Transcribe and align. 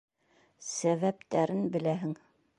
Сәбәптәрен 0.69 1.63
беләһең. 1.77 2.19